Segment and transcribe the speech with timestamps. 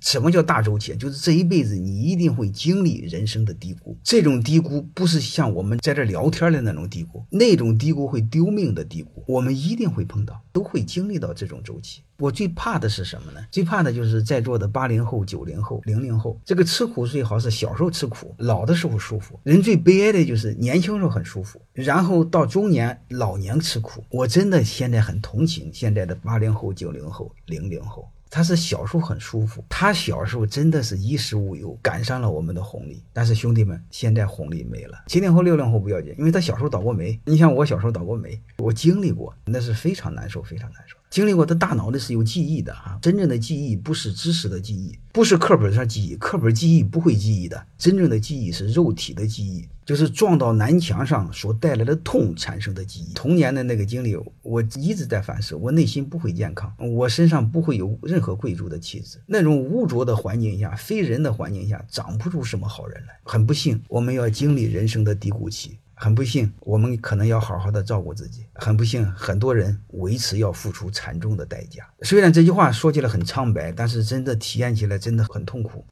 [0.00, 0.94] 什么叫大周期？
[0.96, 3.96] 就是这一辈子你一定会经历人生的低谷。
[4.02, 12.02] 这种低谷不是像我们在这聊天的那种低谷，那种低谷会丢命的低谷，我们一定会碰到，都会经历到这种周期。
[12.18, 13.40] 我最怕的是什么呢？
[13.50, 19.38] 最怕的就是在座的八零后、九零后、零零后，这个吃苦最好是小时候吃苦，老的时候舒服。
[19.44, 24.02] 人最悲哀的就是年轻时候很舒服，然后到中年、老年吃苦。
[24.10, 28.08] 我真的现在很同情现在的八零后、九零后、零零后。
[28.30, 33.02] 他是小时候很舒服，他小时候真的是衣食无忧，赶上了我们的红利。
[33.12, 34.98] 但是兄弟们，现在红利没了。
[35.06, 37.18] 七零后、六零后不要紧，因为他小时候倒过霉。
[37.24, 40.96] 你像我小时候倒过霉，我经历过，那是非常难受，非常难受。
[41.10, 42.98] 经历过，他大脑里是有记忆的啊！
[43.00, 47.60] 真正的记忆不是知识的记忆，不是课本上记忆，课本记忆不会记忆的。
[47.76, 53.12] 真正的记忆是肉体的记忆，就是撞到南墙上所带来的痛产生的记忆。
[53.14, 59.18] 童年的那个经历，我一直在反思，我内心不会健康，我身上不会有任何贵族的气质。
[59.26, 63.18] 那种污浊的环境下，非人的环境下，长不出什么好人来。
[63.24, 65.78] 很不幸，我们要经历人生的低谷期。
[66.00, 68.46] 很不幸，我们可能要好好的照顾自己。
[68.54, 71.84] 很不幸，很多人维持要付出惨重的代价。
[72.02, 75.84] 虽然这句话说起来很苍白，但是真的体验起来真的很痛苦。